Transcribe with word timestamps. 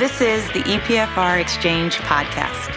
This 0.00 0.22
is 0.22 0.46
the 0.52 0.62
EPFR 0.62 1.38
Exchange 1.38 1.98
Podcast. 1.98 2.74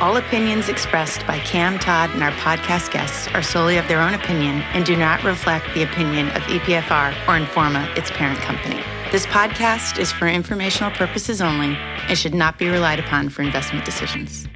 All 0.00 0.18
opinions 0.18 0.68
expressed 0.68 1.26
by 1.26 1.40
Cam 1.40 1.80
Todd 1.80 2.10
and 2.10 2.22
our 2.22 2.30
podcast 2.30 2.92
guests 2.92 3.26
are 3.34 3.42
solely 3.42 3.76
of 3.76 3.88
their 3.88 4.00
own 4.00 4.14
opinion 4.14 4.60
and 4.72 4.86
do 4.86 4.94
not 4.94 5.24
reflect 5.24 5.66
the 5.74 5.82
opinion 5.82 6.28
of 6.28 6.42
EPFR 6.42 7.10
or 7.26 7.44
Informa, 7.44 7.92
its 7.98 8.08
parent 8.12 8.38
company. 8.38 8.80
This 9.10 9.26
podcast 9.26 9.98
is 9.98 10.12
for 10.12 10.28
informational 10.28 10.92
purposes 10.92 11.42
only 11.42 11.74
and 11.74 12.16
should 12.16 12.32
not 12.32 12.56
be 12.56 12.68
relied 12.68 13.00
upon 13.00 13.28
for 13.28 13.42
investment 13.42 13.84
decisions. 13.84 14.46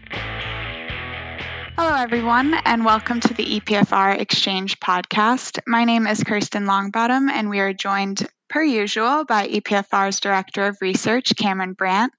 Hello, 1.76 1.96
everyone, 1.96 2.54
and 2.64 2.84
welcome 2.84 3.18
to 3.18 3.34
the 3.34 3.58
EPFR 3.58 4.20
Exchange 4.20 4.78
podcast. 4.78 5.58
My 5.66 5.84
name 5.84 6.06
is 6.06 6.22
Kirsten 6.22 6.66
Longbottom, 6.66 7.28
and 7.28 7.50
we 7.50 7.58
are 7.58 7.72
joined, 7.72 8.28
per 8.50 8.62
usual, 8.62 9.24
by 9.24 9.46
EPFR's 9.46 10.18
Director 10.18 10.66
of 10.66 10.82
Research, 10.82 11.36
Cameron 11.36 11.72
Brandt. 11.72 12.12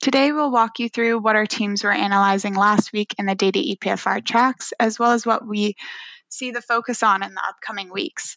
Today, 0.00 0.30
we'll 0.32 0.52
walk 0.52 0.78
you 0.78 0.90
through 0.90 1.18
what 1.18 1.34
our 1.34 1.46
teams 1.46 1.82
were 1.82 1.90
analyzing 1.90 2.54
last 2.54 2.92
week 2.92 3.14
in 3.18 3.24
the 3.24 3.34
data 3.34 3.58
EPFR 3.58 4.22
tracks, 4.24 4.74
as 4.78 4.98
well 4.98 5.12
as 5.12 5.24
what 5.24 5.46
we 5.46 5.76
see 6.28 6.50
the 6.50 6.60
focus 6.60 7.02
on 7.02 7.22
in 7.22 7.32
the 7.34 7.42
upcoming 7.42 7.90
weeks 7.90 8.36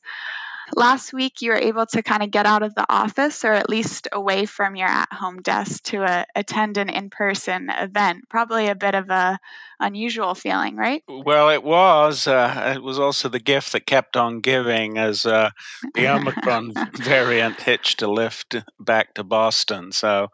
last 0.76 1.14
week 1.14 1.42
you 1.42 1.52
were 1.52 1.58
able 1.58 1.86
to 1.86 2.02
kind 2.04 2.24
of 2.24 2.32
get 2.32 2.46
out 2.46 2.64
of 2.64 2.76
the 2.76 2.86
office 2.90 3.44
or 3.44 3.54
at 3.54 3.70
least 3.70 4.08
away 4.12 4.46
from 4.46 4.76
your 4.76 4.88
at 4.88 5.12
home 5.12 5.42
desk 5.42 5.84
to 5.84 6.02
a, 6.02 6.06
uh, 6.06 6.24
attend 6.36 6.78
an 6.78 6.90
in 6.90 7.10
person 7.10 7.70
event. 7.70 8.30
Probably 8.30 8.68
a 8.68 8.76
bit 8.76 8.96
of 8.96 9.10
a 9.10 9.40
unusual 9.80 10.36
feeling, 10.36 10.76
right? 10.76 11.04
Well, 11.08 11.50
it 11.50 11.64
was. 11.64 12.28
Uh, 12.28 12.74
it 12.76 12.82
was 12.82 13.00
also 13.00 13.30
the 13.30 13.40
gift 13.40 13.72
that 13.74 13.86
kept 13.86 14.16
on 14.16 14.40
giving 14.40 14.98
as 14.98 15.26
uh, 15.26 15.50
the 15.96 16.08
Omicron 16.08 16.74
variant 16.96 17.62
hitched 17.62 18.02
a 18.02 18.12
lift 18.12 18.56
back 18.80 19.16
to 19.16 19.24
Boston. 19.24 19.92
So 19.92 20.28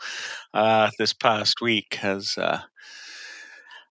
uh, 0.54 0.92
this 0.98 1.14
past 1.14 1.62
week 1.62 1.96
has 1.96 2.38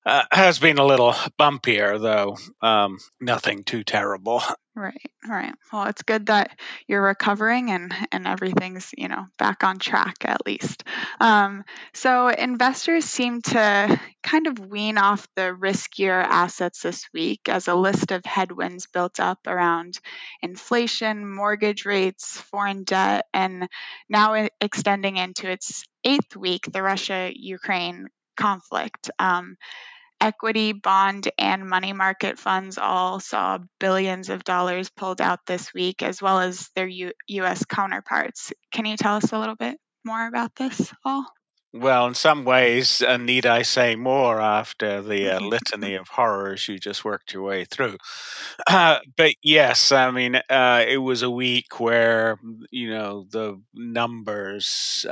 uh, 0.07 0.23
has 0.31 0.61
been 0.61 0.79
a 0.79 0.87
little 0.87 1.13
bumpier, 1.39 2.01
though 2.01 2.37
um, 2.63 2.99
nothing 3.21 3.65
too 3.65 3.85
terrible. 3.85 4.43
Right, 4.79 5.11
right. 5.27 5.55
Well, 5.73 5.87
it's 5.87 6.03
good 6.03 6.27
that 6.27 6.51
you're 6.87 7.01
recovering 7.01 7.71
and 7.71 7.95
and 8.13 8.27
everything's 8.27 8.91
you 8.95 9.09
know 9.09 9.25
back 9.39 9.65
on 9.65 9.79
track 9.79 10.17
at 10.27 10.45
least. 10.45 10.85
Um, 11.19 11.65
so 11.95 12.29
investors 12.29 13.07
seem 13.07 13.41
to 13.41 14.01
kind 14.23 14.47
of 14.47 14.59
wean 14.59 14.99
off 14.99 15.27
the 15.35 15.57
riskier 15.59 16.23
assets 16.23 16.83
this 16.83 17.07
week 17.15 17.49
as 17.49 17.69
a 17.69 17.75
list 17.75 18.13
of 18.13 18.27
headwinds 18.27 18.87
built 18.87 19.19
up 19.19 19.39
around 19.47 19.99
inflation, 20.43 21.27
mortgage 21.27 21.87
rates, 21.87 22.39
foreign 22.39 22.85
debt, 22.85 23.25
and 23.33 23.71
now 24.11 24.47
extending 24.61 25.17
into 25.17 25.51
its 25.51 25.85
eighth 26.05 26.37
week, 26.37 26.71
the 26.71 26.83
Russia-Ukraine 26.83 28.09
conflict. 28.37 29.11
Um, 29.19 29.57
equity, 30.21 30.73
bond, 30.73 31.31
and 31.39 31.69
money 31.69 31.93
market 31.93 32.39
funds 32.39 32.79
all 32.79 33.21
saw 33.21 33.59
billions 33.79 34.29
of 34.29 34.45
dollars 34.45 34.91
pulled 34.91 35.21
out 35.21 35.41
this 35.47 35.73
week, 35.75 36.03
as 36.03 36.21
well 36.23 36.41
as 36.41 36.69
their 36.75 36.87
U- 36.87 37.13
U.S. 37.29 37.65
counterparts. 37.65 38.53
Can 38.73 38.87
you 38.87 38.97
tell 38.97 39.17
us 39.17 39.33
a 39.33 39.39
little 39.39 39.57
bit 39.57 39.79
more 40.05 40.27
about 40.27 40.55
this 40.57 40.93
all? 41.05 41.27
Well, 41.73 42.07
in 42.07 42.15
some 42.15 42.45
ways, 42.45 43.03
uh, 43.03 43.19
need 43.19 43.45
I 43.45 43.63
say 43.63 43.97
more 43.97 44.41
after 44.41 45.03
the 45.03 45.37
uh, 45.37 45.41
litany 45.41 45.95
of 45.95 46.09
horrors 46.09 46.67
you 46.69 46.79
just 46.79 47.05
worked 47.05 47.35
your 47.35 47.43
way 47.43 47.67
through? 47.67 47.99
Uh, 48.67 49.01
but 49.17 49.35
yes, 49.43 49.93
I 49.93 50.11
mean, 50.11 50.37
uh, 50.37 50.85
it 50.89 50.97
was 50.97 51.23
a 51.23 51.31
week 51.31 51.79
where, 51.79 52.39
you 52.71 52.91
know, 52.91 53.27
the 53.31 53.61
numbers 53.75 55.05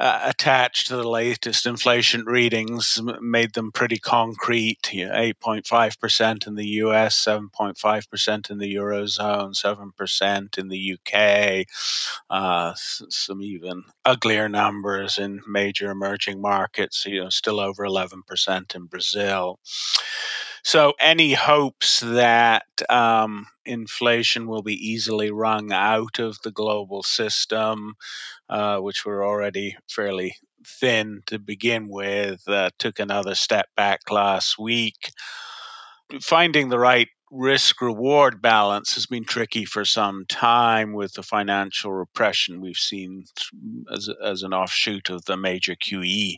uh, 0.00 0.20
attached 0.24 0.86
to 0.86 0.96
the 0.96 1.08
latest 1.08 1.66
inflation 1.66 2.24
readings 2.24 2.98
made 3.20 3.52
them 3.52 3.70
pretty 3.70 3.98
concrete. 3.98 4.80
8.5% 4.82 6.46
in 6.46 6.54
the 6.54 6.66
US, 6.66 7.22
7.5% 7.22 8.50
in 8.50 8.58
the 8.58 8.74
Eurozone, 8.76 9.54
7% 9.54 10.58
in 10.58 10.68
the 10.68 10.94
UK, 10.94 11.66
uh, 12.30 12.72
some 12.74 13.42
even 13.42 13.84
uglier 14.06 14.48
numbers 14.48 15.18
in 15.18 15.42
major 15.46 15.90
emerging 15.90 16.40
markets, 16.40 17.04
you 17.04 17.22
know, 17.22 17.28
still 17.28 17.60
over 17.60 17.84
11% 17.84 18.74
in 18.74 18.86
Brazil. 18.86 19.58
So, 20.62 20.94
any 21.00 21.32
hopes 21.34 22.00
that 22.00 22.64
um, 22.88 23.46
inflation 23.64 24.46
will 24.46 24.62
be 24.62 24.74
easily 24.74 25.30
wrung 25.30 25.72
out 25.72 26.18
of 26.18 26.38
the 26.42 26.50
global 26.50 27.02
system, 27.02 27.94
uh, 28.48 28.78
which 28.78 29.04
were 29.06 29.24
already 29.24 29.76
fairly 29.90 30.36
thin 30.66 31.22
to 31.26 31.38
begin 31.38 31.88
with, 31.88 32.46
uh, 32.48 32.70
took 32.78 32.98
another 32.98 33.34
step 33.34 33.68
back 33.76 34.10
last 34.10 34.58
week. 34.58 35.10
Finding 36.22 36.68
the 36.68 36.78
right 36.78 37.08
risk 37.30 37.80
reward 37.80 38.42
balance 38.42 38.94
has 38.94 39.06
been 39.06 39.24
tricky 39.24 39.64
for 39.64 39.84
some 39.84 40.24
time 40.26 40.92
with 40.92 41.12
the 41.14 41.22
financial 41.22 41.92
repression 41.92 42.60
we've 42.60 42.76
seen 42.76 43.24
as, 43.92 44.08
as 44.22 44.42
an 44.42 44.52
offshoot 44.52 45.08
of 45.10 45.24
the 45.26 45.36
major 45.36 45.76
QE 45.76 46.36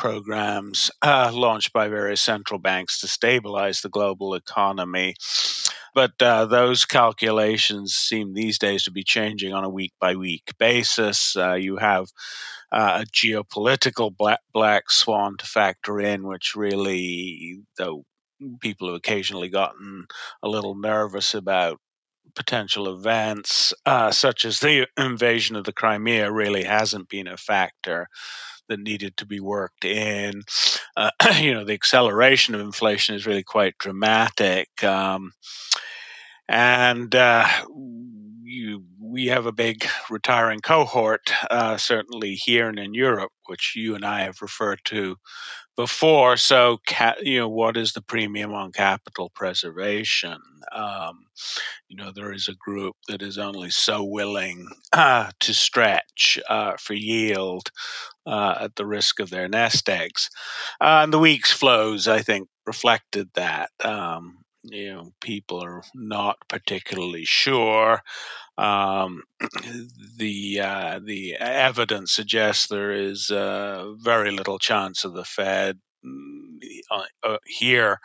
programs 0.00 0.90
uh, 1.02 1.30
launched 1.32 1.74
by 1.74 1.86
various 1.86 2.22
central 2.22 2.58
banks 2.58 2.98
to 3.00 3.06
stabilize 3.06 3.82
the 3.82 3.88
global 3.90 4.34
economy. 4.34 5.14
But 5.94 6.12
uh, 6.22 6.46
those 6.46 6.86
calculations 6.86 7.94
seem 7.94 8.32
these 8.32 8.58
days 8.58 8.82
to 8.84 8.90
be 8.90 9.04
changing 9.04 9.52
on 9.52 9.62
a 9.62 9.68
week 9.68 9.92
by 10.00 10.16
week 10.16 10.54
basis. 10.58 11.36
Uh, 11.36 11.52
you 11.52 11.76
have 11.76 12.06
uh, 12.72 13.02
a 13.02 13.06
geopolitical 13.06 14.16
black, 14.16 14.40
black 14.54 14.90
swan 14.90 15.36
to 15.36 15.44
factor 15.44 16.00
in, 16.00 16.26
which 16.26 16.56
really, 16.56 17.60
though 17.76 18.04
people 18.60 18.88
have 18.88 18.96
occasionally 18.96 19.50
gotten 19.50 20.06
a 20.42 20.48
little 20.48 20.74
nervous 20.74 21.34
about 21.34 21.78
potential 22.34 22.88
events, 22.88 23.74
uh, 23.84 24.10
such 24.10 24.46
as 24.46 24.60
the 24.60 24.86
invasion 24.96 25.56
of 25.56 25.64
the 25.64 25.72
Crimea, 25.72 26.32
really 26.32 26.64
hasn't 26.64 27.08
been 27.10 27.26
a 27.26 27.36
factor 27.36 28.06
that 28.70 28.80
needed 28.80 29.16
to 29.18 29.26
be 29.26 29.40
worked 29.40 29.84
in. 29.84 30.42
Uh, 30.96 31.10
you 31.38 31.52
know, 31.52 31.64
the 31.64 31.74
acceleration 31.74 32.54
of 32.54 32.62
inflation 32.62 33.14
is 33.14 33.26
really 33.26 33.42
quite 33.42 33.76
dramatic. 33.78 34.82
Um, 34.82 35.32
and 36.48 37.14
uh, 37.14 37.46
you, 38.42 38.84
we 39.00 39.26
have 39.26 39.46
a 39.46 39.52
big 39.52 39.86
retiring 40.08 40.60
cohort, 40.60 41.32
uh, 41.50 41.76
certainly 41.76 42.34
here 42.34 42.68
and 42.68 42.78
in 42.78 42.94
Europe, 42.94 43.32
which 43.46 43.74
you 43.76 43.94
and 43.94 44.04
I 44.04 44.22
have 44.22 44.40
referred 44.40 44.80
to 44.86 45.16
before. 45.80 46.36
So, 46.36 46.78
you 47.22 47.38
know, 47.38 47.48
what 47.48 47.78
is 47.78 47.94
the 47.94 48.02
premium 48.02 48.52
on 48.52 48.70
capital 48.70 49.30
preservation? 49.34 50.36
Um, 50.72 51.24
you 51.88 51.96
know, 51.96 52.12
there 52.14 52.34
is 52.34 52.48
a 52.48 52.54
group 52.54 52.94
that 53.08 53.22
is 53.22 53.38
only 53.38 53.70
so 53.70 54.04
willing 54.04 54.68
uh, 54.92 55.30
to 55.40 55.54
stretch 55.54 56.38
uh, 56.50 56.74
for 56.78 56.92
yield 56.92 57.70
uh, 58.26 58.56
at 58.60 58.76
the 58.76 58.84
risk 58.84 59.20
of 59.20 59.30
their 59.30 59.48
nest 59.48 59.88
eggs. 59.88 60.28
Uh, 60.82 61.00
and 61.02 61.14
the 61.14 61.18
week's 61.18 61.50
flows, 61.50 62.06
I 62.06 62.20
think, 62.20 62.48
reflected 62.66 63.30
that. 63.34 63.70
Um, 63.82 64.39
you 64.62 64.92
know, 64.92 65.12
people 65.20 65.62
are 65.62 65.82
not 65.94 66.36
particularly 66.48 67.24
sure. 67.24 68.02
Um, 68.58 69.22
the 70.18 70.60
uh, 70.60 71.00
the 71.02 71.36
evidence 71.36 72.12
suggests 72.12 72.66
there 72.66 72.92
is 72.92 73.30
uh, 73.30 73.92
very 73.98 74.30
little 74.30 74.58
chance 74.58 75.04
of 75.04 75.14
the 75.14 75.24
Fed 75.24 75.78
mm, 76.04 76.58
uh, 76.90 77.02
uh, 77.22 77.38
here 77.46 77.98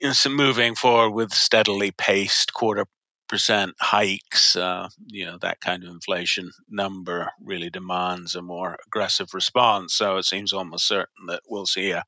you 0.00 0.08
know, 0.08 0.12
some 0.12 0.36
moving 0.36 0.74
forward 0.74 1.10
with 1.10 1.32
steadily 1.32 1.90
paced 1.90 2.52
quarter 2.52 2.86
percent 3.28 3.74
hikes. 3.80 4.56
Uh, 4.56 4.88
you 5.06 5.24
know 5.26 5.38
that 5.38 5.60
kind 5.60 5.84
of 5.84 5.90
inflation 5.90 6.50
number 6.68 7.30
really 7.42 7.70
demands 7.70 8.34
a 8.34 8.42
more 8.42 8.76
aggressive 8.86 9.34
response. 9.34 9.94
So 9.94 10.16
it 10.16 10.24
seems 10.24 10.52
almost 10.52 10.86
certain 10.88 11.26
that 11.26 11.42
we'll 11.48 11.66
see 11.66 11.90
a 11.90 12.04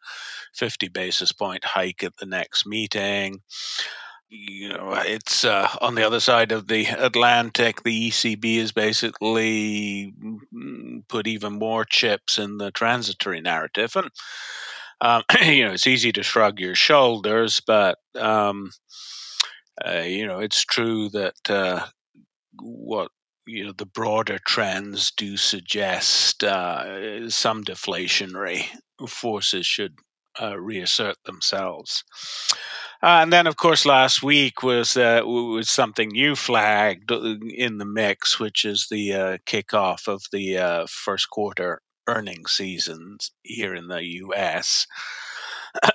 50 0.55 0.89
basis 0.89 1.33
point 1.33 1.65
hike 1.65 2.03
at 2.03 2.17
the 2.19 2.27
next 2.27 2.67
meeting 2.67 3.41
you 4.29 4.71
know, 4.71 4.95
it's 4.95 5.45
uh, 5.45 5.69
on 5.81 5.95
the 5.95 6.05
other 6.05 6.21
side 6.21 6.53
of 6.53 6.67
the 6.67 6.87
Atlantic. 6.87 7.83
The 7.83 8.09
ECB 8.09 8.59
has 8.59 8.73
basically 8.73 10.13
mm, 10.53 11.09
put 11.09 11.27
even 11.27 11.55
more 11.55 11.85
chips 11.85 12.39
in 12.39 12.59
the 12.59 12.71
transitory 12.71 13.41
narrative, 13.41 13.95
and 13.95 14.11
um, 15.01 15.23
you 15.43 15.65
know, 15.65 15.73
it's 15.73 15.87
easy 15.87 16.13
to 16.13 16.23
shrug 16.23 16.59
your 16.59 16.75
shoulders, 16.75 17.61
but 17.61 17.99
um, 18.17 18.71
uh, 19.85 20.01
you 20.01 20.27
know, 20.27 20.39
it's 20.39 20.65
true 20.65 21.09
that 21.11 21.51
uh, 21.51 21.85
what 22.61 23.11
you 23.47 23.65
know 23.65 23.73
the 23.77 23.87
broader 23.87 24.39
trends 24.47 25.13
do 25.17 25.37
suggest 25.37 26.43
uh, 26.43 27.29
some 27.31 27.63
deflationary 27.63 28.65
forces 29.09 29.67
should 29.67 29.95
uh, 30.41 30.59
reassert 30.59 31.17
themselves. 31.25 32.03
Uh, 33.03 33.21
and 33.21 33.33
then, 33.33 33.47
of 33.47 33.57
course, 33.57 33.85
last 33.85 34.23
week 34.23 34.63
was 34.63 34.97
uh, 34.97 35.21
was 35.25 35.69
something 35.69 36.15
you 36.15 36.35
flagged 36.35 37.11
in 37.11 37.79
the 37.79 37.85
mix, 37.85 38.41
which 38.41 38.65
is 38.65 38.87
the 38.91 39.39
kickoff 39.47 40.09
of 40.09 40.23
the 40.33 40.87
first 40.89 41.29
quarter 41.31 41.81
earnings 42.09 42.53
seasons 42.53 43.33
here 43.43 43.75
in 43.75 43.89
the 43.89 44.03
U.S. 44.05 44.87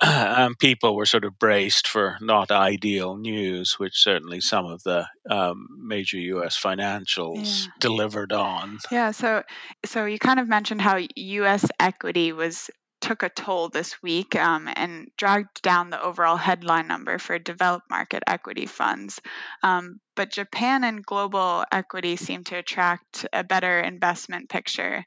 and 0.02 0.56
people 0.58 0.96
were 0.96 1.06
sort 1.06 1.24
of 1.24 1.38
braced 1.38 1.88
for 1.88 2.18
not 2.20 2.50
ideal 2.50 3.16
news, 3.16 3.74
which 3.78 4.02
certainly 4.02 4.40
some 4.40 4.66
of 4.66 4.82
the 4.82 5.06
um, 5.30 5.66
major 5.78 6.18
U.S. 6.18 6.60
financials 6.60 7.66
Yeah. 7.66 7.72
delivered 7.80 8.32
on. 8.32 8.78
Yeah, 8.90 9.10
so 9.10 9.42
so 9.84 10.04
you 10.06 10.18
kind 10.18 10.40
of 10.40 10.48
mentioned 10.48 10.80
how 10.80 11.00
U.S. 11.16 11.66
equity 11.80 12.32
was 12.32 12.70
took 13.02 13.24
a 13.24 13.28
toll 13.28 13.68
this 13.68 14.00
week 14.00 14.36
um, 14.36 14.68
and 14.74 15.08
dragged 15.18 15.60
down 15.60 15.90
the 15.90 16.00
overall 16.00 16.36
headline 16.36 16.86
number 16.86 17.18
for 17.18 17.38
developed 17.38 17.90
market 17.90 18.22
equity 18.28 18.64
funds. 18.64 19.20
Um, 19.62 20.00
but 20.14 20.30
Japan 20.30 20.84
and 20.84 21.04
global 21.04 21.64
equity 21.72 22.16
seem 22.16 22.44
to 22.44 22.56
attract 22.56 23.26
a 23.32 23.42
better 23.42 23.80
investment 23.80 24.48
picture. 24.48 25.04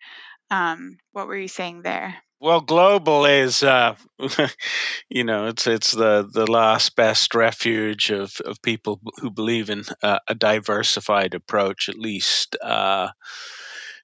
Um, 0.51 0.97
what 1.13 1.27
were 1.27 1.37
you 1.37 1.47
saying 1.47 1.83
there? 1.83 2.15
Well, 2.45 2.61
global 2.61 3.25
is, 3.25 3.63
uh, 3.63 3.95
you 5.09 5.23
know, 5.23 5.47
it's 5.47 5.65
it's 5.65 5.93
the, 5.93 6.29
the 6.31 6.45
last 6.45 6.95
best 6.95 7.33
refuge 7.33 8.11
of, 8.11 8.39
of 8.45 8.61
people 8.61 9.01
who 9.17 9.31
believe 9.31 9.71
in 9.71 9.81
uh, 10.03 10.19
a 10.27 10.35
diversified 10.35 11.33
approach, 11.33 11.89
at 11.89 11.97
least 11.97 12.55
uh, 12.61 13.07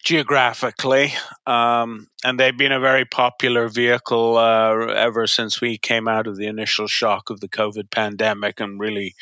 geographically. 0.04 1.14
Um, 1.46 2.08
and 2.26 2.40
they've 2.40 2.58
been 2.58 2.72
a 2.72 2.80
very 2.80 3.06
popular 3.06 3.68
vehicle 3.70 4.40
uh, 4.40 4.88
ever 4.88 5.28
since 5.28 5.62
we 5.62 5.78
came 5.78 6.08
out 6.08 6.26
of 6.26 6.36
the 6.36 6.48
initial 6.48 6.88
shock 6.88 7.30
of 7.30 7.42
the 7.42 7.48
COVID 7.48 7.92
pandemic, 7.92 8.60
and 8.60 8.80
really 8.80 9.14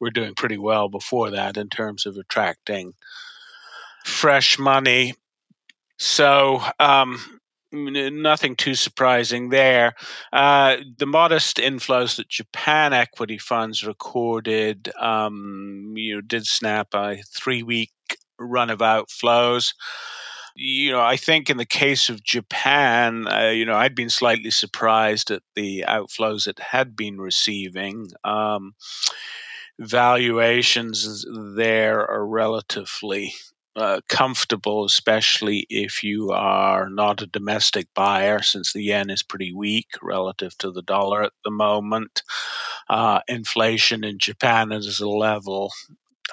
we're 0.00 0.10
doing 0.10 0.34
pretty 0.34 0.58
well 0.58 0.90
before 0.90 1.30
that 1.30 1.56
in 1.56 1.70
terms 1.70 2.04
of 2.04 2.18
attracting 2.18 2.92
fresh 4.04 4.58
money. 4.58 5.14
So, 5.96 6.60
um, 6.78 7.36
nothing 7.72 8.56
too 8.56 8.74
surprising 8.74 9.50
there. 9.50 9.94
Uh, 10.32 10.76
the 10.98 11.06
modest 11.06 11.56
inflows 11.58 12.16
that 12.16 12.28
Japan 12.28 12.92
equity 12.92 13.38
funds 13.38 13.86
recorded, 13.86 14.90
um, 15.00 15.92
you 15.96 16.14
know, 16.16 16.20
did 16.20 16.46
snap 16.46 16.88
a 16.94 17.16
three-week 17.34 17.90
run 18.38 18.70
of 18.70 18.78
outflows. 18.78 19.74
You 20.54 20.92
know, 20.92 21.02
I 21.02 21.16
think 21.16 21.50
in 21.50 21.58
the 21.58 21.66
case 21.66 22.08
of 22.08 22.24
Japan, 22.24 23.28
uh, 23.28 23.48
you 23.48 23.66
know, 23.66 23.76
I'd 23.76 23.94
been 23.94 24.10
slightly 24.10 24.50
surprised 24.50 25.30
at 25.30 25.42
the 25.54 25.84
outflows 25.86 26.46
it 26.46 26.58
had 26.58 26.96
been 26.96 27.18
receiving. 27.18 28.08
Um, 28.24 28.74
valuations 29.78 31.26
there 31.56 32.08
are 32.10 32.26
relatively 32.26 33.34
uh, 33.76 34.00
comfortable, 34.08 34.84
especially 34.84 35.66
if 35.68 36.02
you 36.02 36.30
are 36.30 36.88
not 36.88 37.22
a 37.22 37.26
domestic 37.26 37.86
buyer, 37.94 38.42
since 38.42 38.72
the 38.72 38.82
yen 38.82 39.10
is 39.10 39.22
pretty 39.22 39.52
weak 39.52 39.88
relative 40.02 40.56
to 40.58 40.70
the 40.70 40.82
dollar 40.82 41.22
at 41.22 41.32
the 41.44 41.50
moment. 41.50 42.22
Uh, 42.88 43.20
inflation 43.28 44.02
in 44.02 44.18
Japan 44.18 44.72
is 44.72 45.00
a 45.00 45.08
level 45.08 45.70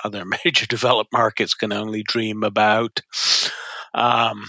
other 0.03 0.23
major 0.45 0.65
developed 0.65 1.11
markets 1.13 1.53
can 1.53 1.73
only 1.73 2.03
dream 2.03 2.43
about. 2.43 3.01
Um, 3.93 4.45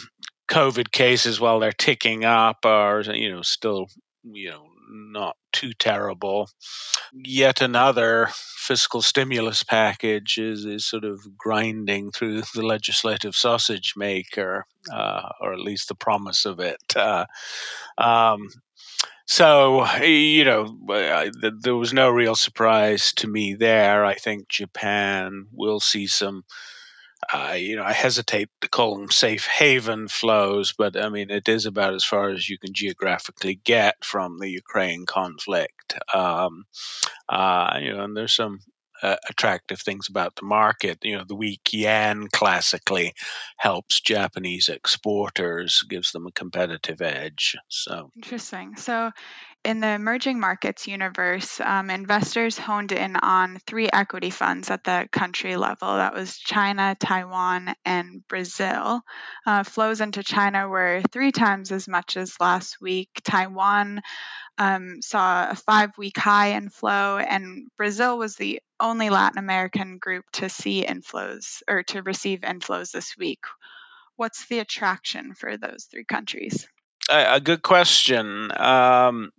COVID 0.51 0.93
cases, 0.93 1.41
while 1.41 1.59
they're 1.61 1.73
ticking 1.73 2.25
up, 2.25 2.65
are 2.65 3.01
you 3.03 3.31
know 3.31 3.43
still 3.43 3.87
you 4.23 4.51
know 4.51 4.67
not 4.89 5.37
too 5.53 5.73
terrible. 5.79 6.49
Yet 7.13 7.61
another 7.61 8.29
fiscal 8.33 9.03
stimulus 9.03 9.63
package 9.63 10.39
is, 10.39 10.65
is 10.65 10.87
sort 10.87 11.05
of 11.05 11.21
grinding 11.37 12.11
through 12.11 12.43
the 12.55 12.63
legislative 12.63 13.35
sausage 13.35 13.95
maker, 13.97 14.67
uh, 14.93 15.29
or 15.41 15.53
at 15.53 15.61
least 15.61 15.89
the 15.89 15.95
promise 15.95 16.45
of 16.45 16.61
it. 16.61 16.83
Uh, 16.97 17.27
um, 17.99 18.49
so, 19.27 19.87
you 20.03 20.45
know, 20.45 20.77
there 21.61 21.77
was 21.77 21.93
no 21.93 22.11
real 22.11 22.35
surprise 22.35 23.13
to 23.15 23.27
me 23.27 23.55
there. 23.55 24.05
I 24.05 24.15
think 24.15 24.49
Japan 24.49 25.47
will 25.53 25.81
see 25.81 26.07
some 26.07 26.45
uh, 27.33 27.55
you 27.57 27.77
know, 27.77 27.85
I 27.85 27.93
hesitate 27.93 28.49
to 28.61 28.69
call 28.69 28.97
them 28.97 29.11
safe 29.11 29.47
haven 29.47 30.09
flows, 30.09 30.75
but 30.77 30.97
I 30.97 31.09
mean, 31.09 31.31
it 31.31 31.49
is 31.49 31.67
about 31.67 31.95
as 31.95 32.05
far 32.05 32.31
as 32.31 32.49
you 32.49 32.59
can 32.59 32.73
geographically 32.73 33.61
get 33.65 34.05
from 34.05 34.39
the 34.39 34.49
Ukraine 34.49 35.07
conflict. 35.07 35.99
Um, 36.13 36.65
uh, 37.29 37.79
you 37.81 37.93
know, 37.93 38.05
and 38.05 38.17
there's 38.17 38.35
some 38.35 38.61
uh, 39.03 39.17
attractive 39.29 39.81
things 39.81 40.09
about 40.09 40.35
the 40.37 40.45
market. 40.45 40.99
You 41.03 41.19
know, 41.19 41.25
the 41.27 41.35
weak 41.35 41.69
yen 41.73 42.29
classically 42.33 43.13
helps 43.59 44.01
Japanese 44.01 44.69
exporters, 44.69 45.85
gives 45.89 46.13
them 46.13 46.27
a 46.27 46.33
competitive 46.33 47.03
edge. 47.03 47.57
So 47.69 48.11
interesting. 48.17 48.77
So, 48.77 49.11
in 49.65 49.81
the 49.81 49.89
emerging 49.89 50.39
markets 50.39 50.87
universe, 50.87 51.59
um, 51.61 51.89
investors 51.89 52.59
honed 52.59 52.93
in 52.93 53.17
on 53.17 53.59
three 53.67 53.89
equity 53.91 54.31
funds 54.31 54.71
at 54.71 54.85
the 54.85 55.09
country 55.11 55.57
level. 55.57 55.95
That 55.95 56.15
was 56.15 56.37
China, 56.37 56.95
Taiwan, 57.01 57.75
and 57.85 58.27
Brazil. 58.29 59.01
Uh, 59.47 59.63
flows 59.63 60.03
into 60.03 60.23
China 60.23 60.69
were 60.69 61.03
three 61.11 61.33
times 61.33 61.73
as 61.73 61.89
much 61.89 62.17
as 62.17 62.39
last 62.41 62.81
week. 62.81 63.09
Taiwan 63.25 64.03
um, 64.59 65.01
saw 65.01 65.51
a 65.51 65.55
five 65.55 65.97
week 65.97 66.19
high 66.19 66.49
in 66.49 66.69
flow, 66.69 67.17
and 67.17 67.69
Brazil 67.79 68.19
was 68.19 68.37
the 68.37 68.61
only 68.79 69.09
Latin 69.09 69.39
American 69.39 69.97
group 69.99 70.27
to 70.35 70.49
see 70.51 70.85
inflows 70.85 71.63
or 71.67 71.83
to 71.85 72.03
receive 72.03 72.41
inflows 72.41 72.93
this 72.93 73.17
week. 73.17 73.41
What's 74.17 74.47
the 74.47 74.59
attraction 74.59 75.35
for 75.35 75.57
those 75.57 75.89
three 75.91 76.05
countries? 76.05 76.69
A, 77.11 77.41
good 77.41 77.63
question. 77.63 78.51
Um, 78.57 79.31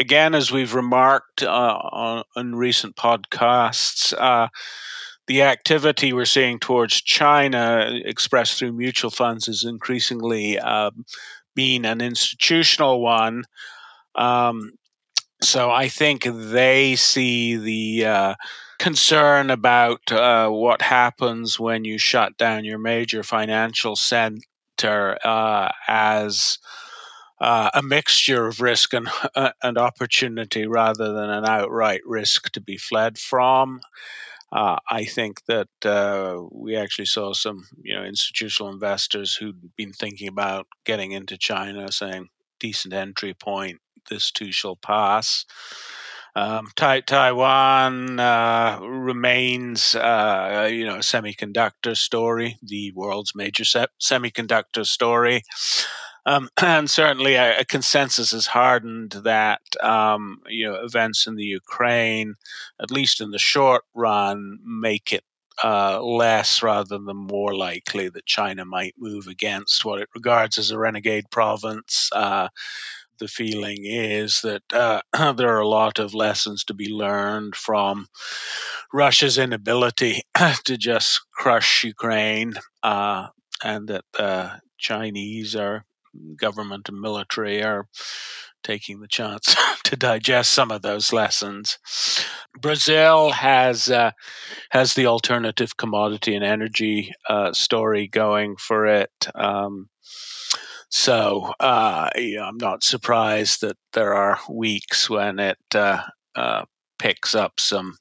again, 0.00 0.34
as 0.34 0.50
we've 0.50 0.74
remarked 0.74 1.42
uh, 1.42 1.48
on, 1.48 2.24
on, 2.36 2.54
recent 2.54 2.96
podcasts, 2.96 4.12
uh, 4.18 4.48
the 5.26 5.42
activity 5.42 6.12
we're 6.12 6.24
seeing 6.24 6.58
towards 6.58 7.00
China, 7.02 7.90
expressed 8.04 8.58
through 8.58 8.72
mutual 8.72 9.10
funds, 9.10 9.48
is 9.48 9.64
increasingly 9.64 10.58
um, 10.58 11.04
being 11.54 11.84
an 11.84 12.00
institutional 12.00 13.00
one. 13.00 13.44
Um, 14.14 14.72
so 15.42 15.70
I 15.70 15.88
think 15.88 16.24
they 16.24 16.96
see 16.96 17.56
the 17.56 18.06
uh, 18.06 18.34
concern 18.78 19.50
about 19.50 20.10
uh, 20.10 20.48
what 20.48 20.82
happens 20.82 21.60
when 21.60 21.84
you 21.84 21.98
shut 21.98 22.36
down 22.36 22.64
your 22.64 22.78
major 22.78 23.22
financial 23.22 23.96
center 23.96 25.18
uh, 25.24 25.68
as 25.86 26.58
uh, 27.40 27.70
a 27.74 27.82
mixture 27.82 28.46
of 28.46 28.60
risk 28.60 28.94
and, 28.94 29.08
uh, 29.34 29.50
and 29.62 29.78
opportunity 29.78 30.66
rather 30.66 31.12
than 31.12 31.30
an 31.30 31.44
outright 31.44 32.00
risk 32.04 32.50
to 32.52 32.60
be 32.60 32.76
fled 32.76 33.18
from. 33.18 33.80
Uh, 34.50 34.78
I 34.90 35.04
think 35.04 35.44
that 35.46 35.68
uh, 35.84 36.42
we 36.50 36.76
actually 36.76 37.04
saw 37.04 37.34
some, 37.34 37.66
you 37.82 37.94
know, 37.94 38.04
institutional 38.04 38.72
investors 38.72 39.34
who'd 39.34 39.76
been 39.76 39.92
thinking 39.92 40.28
about 40.28 40.66
getting 40.84 41.12
into 41.12 41.36
China, 41.36 41.92
saying 41.92 42.28
decent 42.58 42.94
entry 42.94 43.34
point. 43.34 43.78
This 44.08 44.30
too 44.30 44.52
shall 44.52 44.76
pass. 44.76 45.44
Um, 46.34 46.68
Taiwan 46.76 48.20
uh, 48.20 48.78
remains, 48.80 49.94
uh, 49.94 50.68
you 50.70 50.86
know, 50.86 50.96
a 50.96 51.00
semiconductor 51.00 51.96
story, 51.96 52.56
the 52.62 52.92
world's 52.92 53.34
major 53.34 53.64
se- 53.64 53.86
semiconductor 54.00 54.86
story. 54.86 55.42
Um, 56.28 56.50
and 56.62 56.90
certainly 56.90 57.34
a, 57.34 57.60
a, 57.60 57.64
consensus 57.64 58.32
has 58.32 58.46
hardened 58.46 59.12
that 59.24 59.62
um, 59.80 60.42
you 60.46 60.66
know 60.66 60.74
events 60.74 61.26
in 61.26 61.36
the 61.36 61.44
Ukraine, 61.44 62.34
at 62.80 62.90
least 62.90 63.22
in 63.22 63.30
the 63.30 63.38
short 63.38 63.82
run, 63.94 64.58
make 64.62 65.12
it 65.12 65.24
uh, 65.64 66.02
less 66.02 66.62
rather 66.62 66.98
than 66.98 67.16
more 67.16 67.56
likely 67.56 68.10
that 68.10 68.26
China 68.26 68.66
might 68.66 68.94
move 68.98 69.26
against 69.26 69.86
what 69.86 70.00
it 70.00 70.08
regards 70.14 70.58
as 70.58 70.70
a 70.70 70.78
renegade 70.78 71.24
province. 71.30 72.10
Uh, 72.12 72.48
the 73.18 73.28
feeling 73.28 73.78
is 73.84 74.42
that 74.42 74.62
uh, 74.72 75.00
there 75.32 75.56
are 75.56 75.60
a 75.60 75.66
lot 75.66 75.98
of 75.98 76.14
lessons 76.14 76.62
to 76.64 76.74
be 76.74 76.92
learned 76.92 77.56
from 77.56 78.06
Russia's 78.92 79.38
inability 79.38 80.20
to 80.64 80.76
just 80.76 81.22
crush 81.32 81.84
Ukraine, 81.84 82.52
uh, 82.82 83.28
and 83.64 83.88
that 83.88 84.04
the 84.12 84.60
Chinese 84.78 85.56
are 85.56 85.84
government 86.36 86.88
and 86.88 87.00
military 87.00 87.62
are 87.62 87.86
taking 88.64 89.00
the 89.00 89.08
chance 89.08 89.56
to 89.84 89.96
digest 89.96 90.52
some 90.52 90.70
of 90.70 90.82
those 90.82 91.12
lessons. 91.12 91.78
Brazil 92.60 93.30
has 93.30 93.88
uh, 93.88 94.10
has 94.70 94.94
the 94.94 95.06
alternative 95.06 95.76
commodity 95.76 96.34
and 96.34 96.44
energy 96.44 97.12
uh, 97.28 97.52
story 97.52 98.08
going 98.08 98.56
for 98.56 98.86
it. 98.86 99.10
Um, 99.34 99.88
so 100.90 101.52
uh, 101.60 102.08
I'm 102.16 102.56
not 102.56 102.82
surprised 102.82 103.60
that 103.60 103.76
there 103.92 104.14
are 104.14 104.38
weeks 104.48 105.08
when 105.10 105.38
it 105.38 105.58
uh, 105.74 106.02
uh, 106.34 106.64
picks 106.98 107.34
up 107.34 107.60
some 107.60 107.96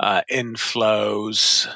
uh, 0.00 0.22
inflows. 0.30 1.68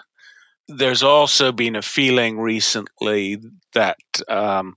There's 0.69 1.03
also 1.03 1.53
been 1.53 1.77
a 1.77 1.83
feeling 1.83 2.39
recently 2.39 3.39
that 3.75 3.99
um, 4.29 4.75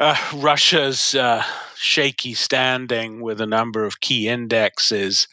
uh, 0.00 0.16
Russia's 0.34 1.14
uh, 1.14 1.44
shaky 1.76 2.34
standing 2.34 3.20
with 3.20 3.40
a 3.40 3.46
number 3.46 3.84
of 3.84 4.00
key 4.00 4.28
indexes 4.28 5.28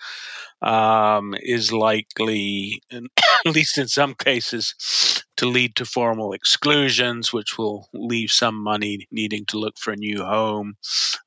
um, 0.61 1.35
is 1.41 1.71
likely, 1.71 2.81
at 2.91 3.05
least 3.45 3.77
in 3.77 3.87
some 3.87 4.13
cases, 4.15 5.23
to 5.37 5.45
lead 5.45 5.75
to 5.75 5.85
formal 5.85 6.33
exclusions, 6.33 7.31
which 7.31 7.57
will 7.57 7.87
leave 7.93 8.31
some 8.31 8.55
money 8.55 9.07
needing 9.11 9.45
to 9.45 9.59
look 9.59 9.77
for 9.77 9.91
a 9.91 9.95
new 9.95 10.23
home, 10.23 10.75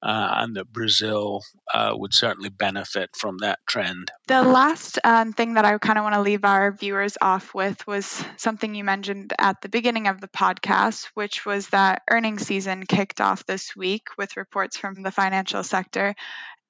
uh, 0.02 0.34
and 0.38 0.56
that 0.56 0.72
Brazil 0.72 1.42
uh, 1.72 1.92
would 1.94 2.12
certainly 2.12 2.50
benefit 2.50 3.10
from 3.16 3.38
that 3.38 3.60
trend. 3.66 4.10
The 4.26 4.42
last 4.42 4.98
um, 5.04 5.32
thing 5.32 5.54
that 5.54 5.64
I 5.64 5.78
kind 5.78 5.98
of 5.98 6.02
want 6.02 6.14
to 6.14 6.20
leave 6.20 6.44
our 6.44 6.72
viewers 6.72 7.16
off 7.20 7.54
with 7.54 7.86
was 7.86 8.24
something 8.36 8.74
you 8.74 8.84
mentioned 8.84 9.32
at 9.38 9.60
the 9.62 9.68
beginning 9.68 10.08
of 10.08 10.20
the 10.20 10.28
podcast, 10.28 11.06
which 11.14 11.46
was 11.46 11.68
that 11.68 12.02
earnings 12.10 12.46
season 12.46 12.84
kicked 12.86 13.20
off 13.20 13.46
this 13.46 13.76
week 13.76 14.08
with 14.18 14.36
reports 14.36 14.76
from 14.76 15.02
the 15.02 15.12
financial 15.12 15.62
sector. 15.62 16.14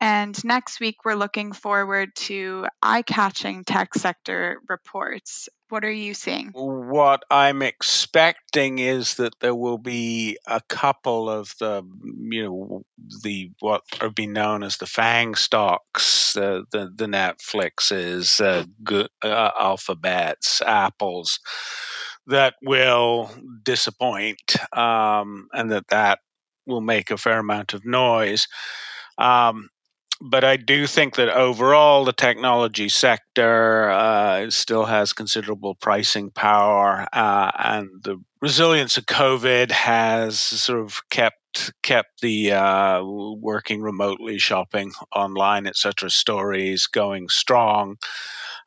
And 0.01 0.43
next 0.45 0.81
week, 0.81 1.05
we're 1.05 1.15
looking 1.15 1.53
forward 1.53 2.15
to 2.17 2.67
eye 2.81 3.03
catching 3.03 3.65
tech 3.65 3.95
sector 3.95 4.59
reports. 4.67 5.51
What 5.69 5.85
are 5.85 5.93
you 5.93 6.15
seeing? 6.15 6.53
What 6.55 7.23
I'm 7.31 7.61
expecting 7.61 8.79
is 8.79 9.17
that 9.17 9.39
there 9.41 9.55
will 9.55 9.77
be 9.77 10.39
a 10.47 10.63
couple 10.69 11.29
of 11.29 11.55
the, 11.61 11.83
you 12.03 12.43
know, 12.43 12.83
the 13.23 13.51
what 13.61 13.83
are 14.01 14.11
being 14.11 14.33
known 14.33 14.63
as 14.63 14.79
the 14.79 14.87
FANG 14.87 15.35
stocks, 15.35 16.35
uh, 16.35 16.63
the 16.73 16.91
the 16.95 17.07
Netflixes, 17.07 18.41
uh, 18.41 18.65
uh, 19.23 19.51
Alphabets, 19.61 20.63
Apples, 20.63 21.39
that 22.27 22.55
will 22.63 23.31
disappoint, 23.63 24.57
um, 24.77 25.49
and 25.53 25.71
that 25.71 25.89
that 25.89 26.21
will 26.67 26.81
make 26.81 27.11
a 27.11 27.19
fair 27.19 27.39
amount 27.39 27.75
of 27.75 27.85
noise. 27.85 28.49
Um, 29.19 29.69
but 30.21 30.45
I 30.45 30.57
do 30.57 30.87
think 30.87 31.17
that 31.17 31.31
overall 31.31 32.05
the 32.05 32.13
technology 32.13 32.89
sector 32.89 33.91
uh, 33.91 34.51
still 34.51 34.85
has 34.85 35.13
considerable 35.13 35.75
pricing 35.77 36.31
power, 36.31 37.07
uh, 37.13 37.51
and 37.59 37.89
the 38.03 38.23
resilience 38.43 38.97
of 38.99 39.07
COVID 39.07 39.71
has 39.71 40.39
sort 40.39 40.81
of 40.81 41.01
kept 41.11 41.73
kept 41.83 42.21
the 42.21 42.53
uh, 42.53 43.03
working 43.03 43.81
remotely, 43.83 44.39
shopping 44.39 44.93
online, 45.15 45.67
etc. 45.67 46.11
stories 46.11 46.87
going 46.87 47.29
strong. 47.29 47.97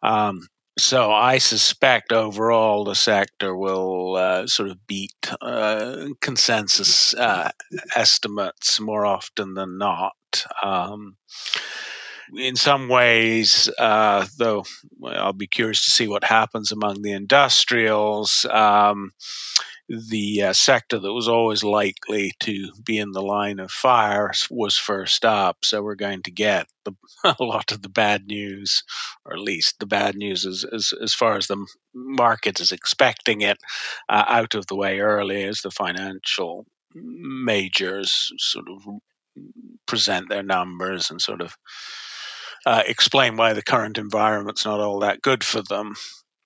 Um, 0.01 0.48
so 0.77 1.12
I 1.12 1.38
suspect 1.38 2.12
overall 2.12 2.83
the 2.83 2.95
sector 2.95 3.55
will 3.55 4.15
uh, 4.15 4.48
sort 4.48 4.69
of 4.69 4.88
beat 4.88 5.31
uh, 5.41 6.07
consensus 6.19 7.13
uh, 7.13 7.51
estimates 7.95 8.79
more 8.79 9.05
often 9.05 9.53
than 9.53 9.77
not. 9.77 10.13
Um, 10.63 11.18
in 12.36 12.56
some 12.56 12.88
ways, 12.88 13.70
uh, 13.78 14.25
though, 14.38 14.63
I'll 15.06 15.34
be 15.34 15.48
curious 15.48 15.86
to 15.86 15.92
see 15.92 16.08
what 16.08 16.24
happens 16.24 16.72
among 16.72 17.02
the 17.02 17.12
industrials. 17.12 18.46
Um, 18.46 19.12
the 19.90 20.44
uh, 20.44 20.54
sector 20.54 20.98
that 20.98 21.13
was 21.13 21.28
always 21.28 21.63
likely 21.63 22.32
to 22.40 22.72
be 22.84 22.98
in 22.98 23.12
the 23.12 23.22
line 23.22 23.60
of 23.60 23.72
fire 23.72 24.32
was 24.50 24.78
first 24.78 25.25
up. 25.25 25.58
So 25.63 25.82
we're 25.82 25.96
going 25.96 26.24
to 26.24 26.32
get 26.32 26.68
the, 26.86 26.94
a 27.40 27.44
lot 27.44 27.72
of 27.72 27.82
the 27.82 27.90
bad 27.90 28.25
news, 28.28 28.84
or 29.25 29.34
at 29.34 29.40
least 29.40 29.80
the 29.80 29.86
bad 29.86 30.16
news 30.16 30.46
as, 30.46 30.63
as, 30.63 30.94
as 31.02 31.13
far 31.13 31.36
as 31.36 31.48
the 31.48 31.66
market 31.94 32.60
is 32.60 32.72
expecting 32.72 33.42
it, 33.42 33.58
uh, 34.10 34.24
out 34.28 34.56
of 34.56 34.68
the 34.68 34.75
way 34.75 35.00
early 35.00 35.44
as 35.44 35.62
the 35.62 35.72
financial 35.72 36.66
majors 36.96 38.32
sort 38.38 38.68
of 38.70 38.88
present 39.86 40.30
their 40.30 40.44
numbers 40.44 41.10
and 41.12 41.22
sort 41.22 41.42
of 41.42 41.56
uh, 42.66 42.84
explain 42.86 43.36
why 43.36 43.54
the 43.54 43.63
current 43.63 43.98
environment's 43.98 44.66
not 44.66 44.80
all 44.80 45.00
that 45.00 45.22
good 45.22 45.44
for 45.44 45.62
them. 45.62 45.96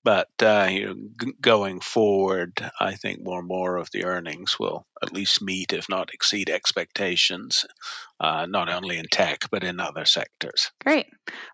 But 0.03 0.29
uh, 0.41 0.69
you 0.71 0.85
know, 0.85 0.95
g- 1.21 1.33
going 1.41 1.81
forward, 1.81 2.53
I 2.79 2.95
think 2.95 3.21
more 3.21 3.39
and 3.39 3.47
more 3.47 3.75
of 3.75 3.89
the 3.91 4.05
earnings 4.05 4.57
will 4.57 4.85
at 5.03 5.11
least 5.11 5.41
meet, 5.41 5.73
if 5.73 5.89
not 5.89 6.13
exceed, 6.13 6.49
expectations, 6.49 7.65
uh, 8.21 8.45
not 8.45 8.69
only 8.69 8.97
in 8.97 9.05
tech 9.11 9.49
but 9.51 9.65
in 9.65 9.81
other 9.81 10.05
sectors. 10.05 10.71
Great. 10.81 11.07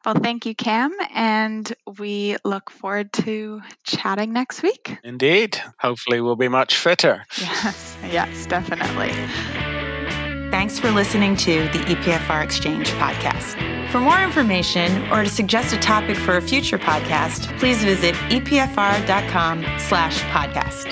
Well, 0.06 0.14
thank 0.14 0.46
you, 0.46 0.54
Cam, 0.54 0.92
and 1.16 1.74
we 1.98 2.38
look 2.46 2.70
forward 2.70 3.12
to 3.14 3.62
chatting 3.86 4.34
next 4.34 4.62
week. 4.62 4.98
Indeed. 5.04 5.60
Hopefully, 5.80 6.22
we'll 6.22 6.36
be 6.36 6.48
much 6.50 6.76
fitter. 6.76 7.26
Yes. 7.40 7.98
Yes, 8.12 8.46
definitely. 8.46 9.73
Thanks 10.54 10.78
for 10.78 10.92
listening 10.92 11.36
to 11.38 11.64
the 11.70 11.80
EPFR 11.80 12.44
Exchange 12.44 12.92
podcast. 12.92 13.58
For 13.90 14.00
more 14.00 14.22
information 14.22 15.02
or 15.12 15.24
to 15.24 15.30
suggest 15.30 15.74
a 15.74 15.80
topic 15.80 16.16
for 16.16 16.38
a 16.38 16.42
future 16.44 16.78
podcast, 16.78 17.58
please 17.58 17.84
visit 17.84 18.14
epfr.com 18.30 19.66
slash 19.80 20.22
podcast. 20.26 20.92